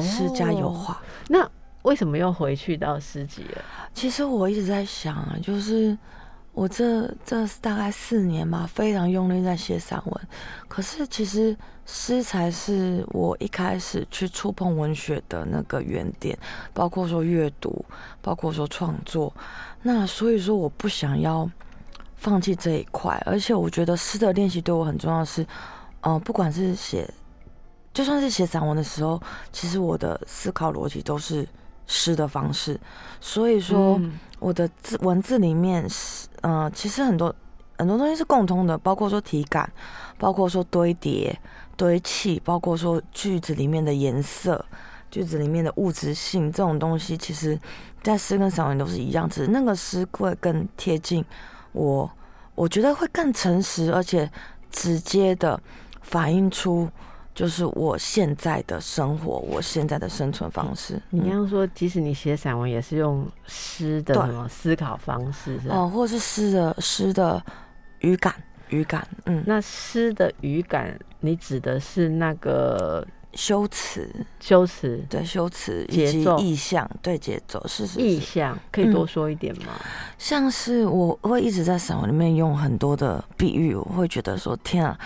[0.00, 1.48] 诗加油画，那
[1.82, 3.62] 为什么又回去到诗集了？
[3.94, 5.96] 其实我一直在想啊，就是
[6.52, 10.28] 我这这大概四年吧，非常用力在写散文。
[10.66, 11.56] 可是其实
[11.86, 16.36] 诗才是我一开始去触碰文学的那个原点，
[16.74, 17.84] 包括说阅读，
[18.20, 19.32] 包括说创作。
[19.82, 21.48] 那所以说，我不想要
[22.16, 25.24] 放弃这一块，而且我觉得诗的练习对我很重要。
[25.24, 25.46] 是，
[26.00, 27.08] 嗯，不管是写。
[27.96, 29.18] 就算是写散文的时候，
[29.50, 31.48] 其实我的思考逻辑都是
[31.86, 32.78] 诗的方式，
[33.22, 33.98] 所以说
[34.38, 37.34] 我的字文字里面是，嗯，其实很多
[37.78, 39.72] 很多东西是共通的，包括说体感，
[40.18, 41.40] 包括说堆叠、
[41.74, 44.62] 堆砌，包括说句子里面的颜色、
[45.10, 47.58] 句子里面的物质性这种东西，其实
[48.02, 51.24] 在诗跟散文都是一样，只是那个诗会更贴近
[51.72, 52.10] 我，
[52.54, 54.30] 我觉得会更诚实，而且
[54.70, 55.58] 直接的
[56.02, 56.90] 反映出。
[57.36, 60.98] 就是我现在的生活，我现在的生存方式。
[61.10, 65.76] 你刚刚说，即使你写散文，也是用诗的什么思考方式，是吧？
[65.76, 67.44] 哦，或是诗的诗的
[67.98, 68.34] 语感，
[68.70, 69.06] 语感。
[69.26, 74.10] 嗯，那诗的语感，你指的是那个修辞，
[74.40, 79.74] 修辞对修辞以及意象，对节奏是是意象，可以多说一点吗？
[80.16, 84.98] 像是我会一直在散文里面用很多的比喻，我会觉得说，天啊，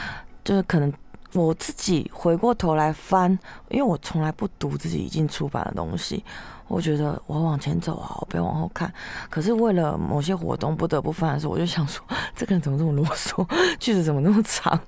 [0.45, 0.93] 就是可能。
[1.35, 3.31] 我自己回过头来翻，
[3.69, 6.25] 因为我从来不读自己已经出版的东西，
[6.67, 8.93] 我觉得我往前走啊，我不要往后看。
[9.29, 12.05] 可是为了某些活动不得不翻的时候，我就想说，
[12.35, 13.47] 这个人怎么这么啰嗦，
[13.79, 14.79] 句子怎么那么长？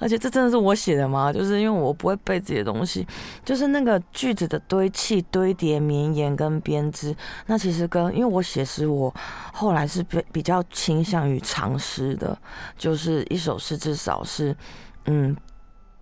[0.00, 1.32] 而且这真的是我写的吗？
[1.32, 3.06] 就是因为我不会背自己的东西，
[3.44, 7.14] 就是那个句子的堆砌、堆叠、绵延跟编织，
[7.46, 9.14] 那其实跟因为我写诗，我
[9.52, 12.36] 后来是比比较倾向于长诗的，
[12.76, 14.56] 就是一首诗至少是
[15.04, 15.36] 嗯。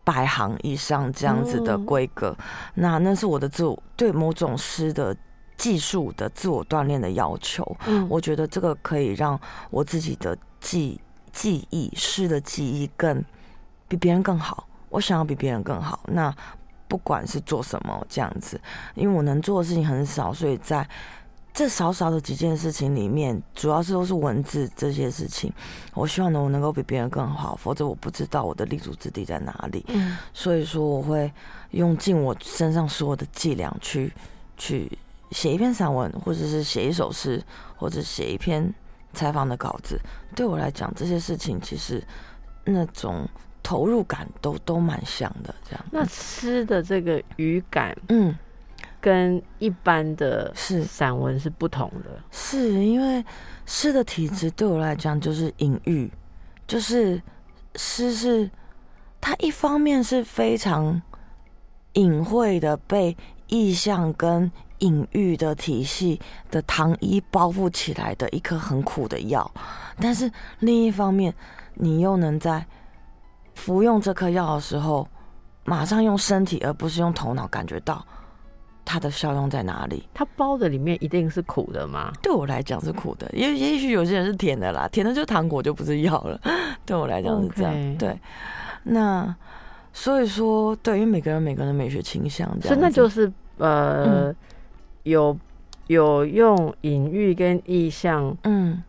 [0.04, 2.36] 百行以上这样子的规格，
[2.74, 5.16] 那那是我的自我对某种诗的
[5.56, 7.76] 技术的自我锻炼的要求。
[7.86, 9.38] 嗯，我觉得这个可以让
[9.70, 11.00] 我自己的记
[11.32, 13.24] 记忆诗的记忆更
[13.86, 14.66] 比别人更好。
[14.88, 16.34] 我想要比别人更好，那
[16.88, 18.60] 不管是做什么这样子，
[18.94, 20.88] 因为我能做的事情很少，所以在。
[21.52, 25.52] 这少少的几件事情里面，主要是都是文字这些事情。
[25.94, 29.84] 我希望呢，我能够比别人更好，否则我不知道我的立足之地在哪里。
[29.88, 31.30] 嗯，所以说我会
[31.72, 34.12] 用尽我身上所有的伎俩去
[34.56, 34.90] 去
[35.32, 37.42] 写一篇散文，或者是写一首诗，
[37.76, 38.72] 或者写一篇
[39.12, 40.00] 采访的稿子。
[40.34, 42.02] 对我来讲，这些事情其实
[42.64, 43.28] 那种
[43.62, 45.54] 投入感都都蛮像的。
[45.68, 48.34] 这样，那诗的这个语感，嗯。
[49.00, 53.24] 跟一般的是散文是不同的，是因为
[53.66, 56.10] 诗的体质对我来讲就是隐喻，
[56.66, 57.20] 就是
[57.76, 58.50] 诗是
[59.20, 61.00] 它一方面是非常
[61.94, 63.16] 隐晦的被
[63.48, 66.20] 意象跟隐喻的体系
[66.50, 69.50] 的糖衣包覆起来的一颗很苦的药，
[69.98, 70.30] 但是
[70.60, 71.34] 另一方面
[71.74, 72.66] 你又能在
[73.54, 75.08] 服用这颗药的时候。
[75.62, 78.04] 马上用身体，而不是用头脑感觉到
[78.90, 80.02] 它的效用在哪里。
[80.12, 82.12] 它包的里面一定是苦的吗？
[82.20, 86.40] 对我来讲是苦的，也也许有些人是甜的啦，甜的就糖果就不是药了。
[86.84, 87.96] 对我来讲是这样。
[87.96, 88.18] 对，
[88.82, 89.32] 那
[89.92, 94.34] 所以说，对，因为每个人每个人的美学倾向，所以那就是呃，
[95.04, 95.38] 有
[95.86, 98.82] 有用隐喻跟意象，嗯，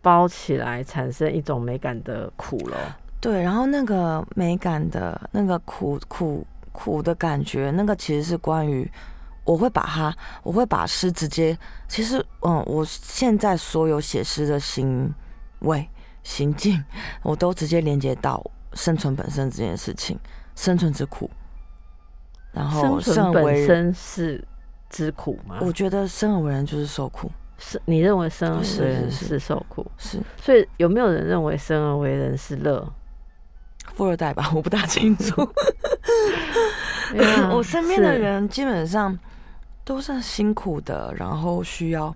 [0.00, 2.76] 包起来产生一种美感的苦了。
[3.20, 8.90] 对，然后那个美感的那个苦苦苦的感觉，那个其实是关于，
[9.44, 15.12] 我会把它，我会把诗直接，其实，嗯，我现在所有写诗的行
[15.60, 15.88] 为
[16.22, 16.82] 行径，
[17.22, 20.18] 我都直接连接到生存本身这件事情，
[20.54, 21.28] 生存之苦。
[22.52, 24.44] 然后生而本身是
[24.88, 25.58] 之苦吗？
[25.60, 27.30] 我觉得生而为人就是受苦。
[27.58, 29.88] 是你认为生而为人是受苦？
[29.98, 30.18] 是。
[30.42, 32.92] 所以有没有人认为生而为人是乐？
[33.94, 35.46] 富二代吧，我不大清楚。
[37.52, 39.18] 我身边的人基本上
[39.84, 42.14] 都是辛苦的，然后需要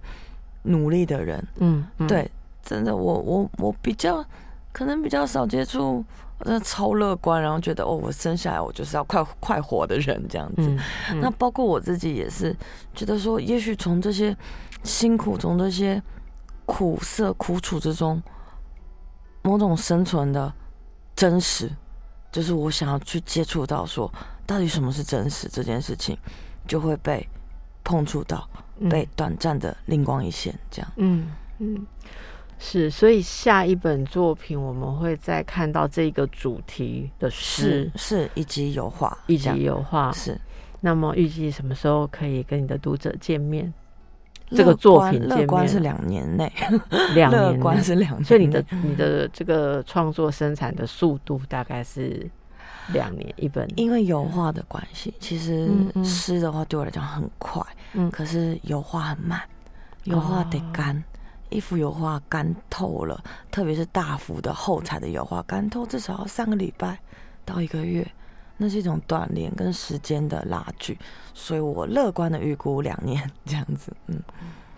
[0.62, 1.46] 努力的人。
[1.56, 2.30] 嗯，对，
[2.62, 4.24] 真的，我我我比较
[4.72, 6.04] 可能比较少接触，
[6.40, 10.76] 真的超乐观，然后觉得哦，我生下来我就是要快快活的人这样子。
[11.20, 12.56] 那包括我自己也是
[12.94, 14.36] 觉得说，也许从这些
[14.82, 16.02] 辛苦，从这些
[16.66, 18.22] 苦涩苦楚之中，
[19.42, 20.52] 某种生存的。
[21.16, 21.70] 真实，
[22.32, 24.12] 就是我想要去接触到，说
[24.44, 26.18] 到底什么是真实这件事情，
[26.66, 27.24] 就会被
[27.84, 28.48] 碰触到，
[28.90, 30.92] 被短暂的灵光一现，这样。
[30.96, 31.86] 嗯嗯，
[32.58, 40.10] 是，所以下一本作品我们会再看到这个主题的诗，是以及油画，以及油画。
[40.12, 40.40] 是。
[40.80, 43.72] 那么预计什么时候可以跟你的读者见面？
[44.50, 46.52] 这个作品乐观是两年内，
[47.14, 52.30] 两年观是两年，所以你的你的这个创作生产的速度大概是
[52.92, 53.68] 两年一本。
[53.76, 55.68] 因为油画的关系，其实
[56.04, 57.62] 诗的话对我来讲很快，
[57.92, 59.40] 嗯，可是油画很慢，
[60.04, 61.02] 油画得干，
[61.50, 66.98] 一幅油画干透了，特别是大幅的厚彩的油画干透，至少要三个礼拜
[67.44, 68.06] 到一个月。
[68.56, 70.96] 那是一种锻炼跟时间的拉锯，
[71.34, 73.92] 所以我乐观的预估两年这样子。
[74.06, 74.22] 嗯，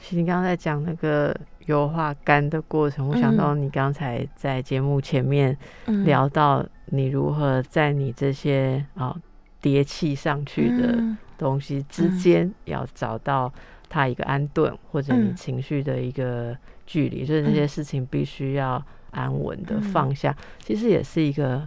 [0.07, 5.59] 其实你刚刚在讲那个油画干的过程，我想到你刚才在节目前面
[6.05, 9.13] 聊到你如何在你这些啊
[9.61, 11.03] 叠砌上去的
[11.37, 13.53] 东西之间，要找到
[13.89, 18.81] 它一个安顿，或者你情绪的一个距离，就是这些事情必须要
[19.11, 21.67] 安稳的放下，其实也是一个。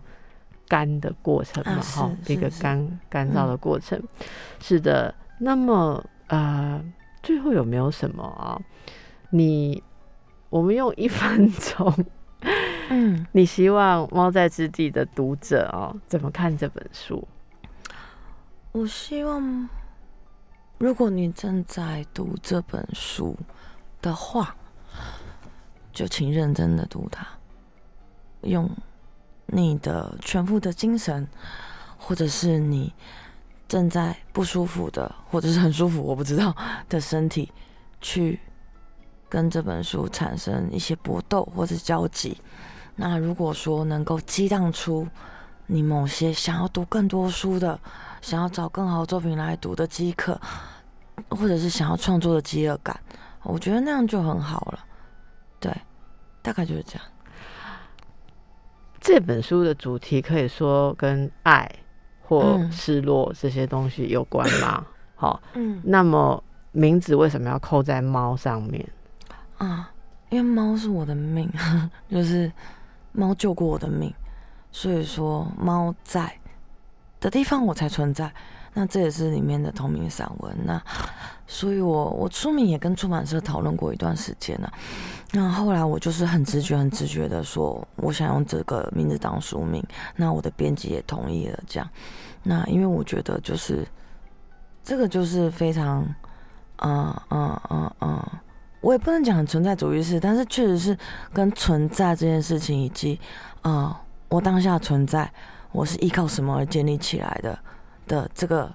[0.70, 4.00] 干的过程嘛，哈，一个干干燥的过程，
[4.62, 5.12] 是的。
[5.40, 6.80] 那么，呃，
[7.30, 8.60] 最后有没有什么啊？
[9.30, 9.84] 你，
[10.50, 12.06] 我们用一分钟，
[12.90, 17.28] 嗯， 你希望《猫在之地》的读者哦，怎么看这本书？
[18.72, 19.70] 我希望，
[20.80, 23.38] 如果你正在读这本书
[24.02, 24.56] 的话，
[25.94, 27.28] 就请认真的读它，
[28.42, 28.68] 用。
[29.52, 31.28] 你的全部的精神，
[32.00, 32.92] 或者是你
[33.70, 36.54] 正在不舒服的，或者是很舒服，我不知道
[36.90, 37.50] 的身体，
[38.02, 38.40] 去
[39.30, 42.36] 跟这本书产生一些搏斗或者交集。
[42.96, 45.08] 那如果说能够激荡出
[45.68, 47.80] 你某些想要读更多书的，
[48.22, 50.42] 想要找更好作品来读的饥渴，
[51.30, 53.00] 或者是想要创作的饥饿感，
[53.44, 54.80] 我觉得那样就很好了。
[55.60, 55.72] 对，
[56.42, 57.04] 大概就是这样。
[59.00, 61.72] 这本书的主题可以说跟爱
[62.30, 64.86] 或失落这些东西有关吗？
[65.18, 68.88] 好，嗯，那么名字为什么要扣在猫上面？
[69.58, 69.92] 啊，
[70.30, 71.52] 因为猫是我的命，
[72.08, 72.50] 就是
[73.12, 74.14] 猫救过我的命，
[74.72, 76.32] 所以说猫在
[77.20, 78.32] 的地方我才存在。
[78.74, 80.56] 那这也是里面的同名散文。
[80.64, 80.82] 那
[81.48, 84.72] 所以我我书名也跟出版社讨论过一段时间了。
[85.32, 89.84] 那后来我就是很直觉、很直觉的说，我想用这个名字当书名。
[90.16, 91.88] 那我的编辑也同意了，这样。
[92.42, 93.86] 那因为我觉得就是
[94.84, 96.04] 这个就是非常，
[96.78, 98.26] 嗯嗯嗯嗯，
[98.82, 100.98] 我也不能讲存在主义式，但是确实是
[101.32, 103.20] 跟存在这件事情以及，
[103.64, 103.94] 嗯，
[104.30, 105.32] 我当下存在，
[105.72, 107.60] 我是依靠什么而建立起来的
[108.10, 108.70] 的这个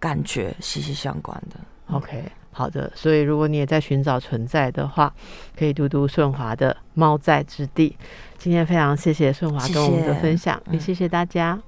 [0.00, 1.60] 感觉息息相关的。
[1.94, 2.90] OK，好的。
[2.96, 5.14] 所以如果你也在寻找存在的话，
[5.56, 7.90] 可以读读顺华的《猫在之地》。
[8.38, 11.60] 今天非常谢谢顺华跟我们的分享，也谢谢大家。